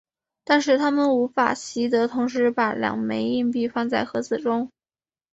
[0.43, 4.71] 但是它们无法习得同时把两枚硬币放到盒子中。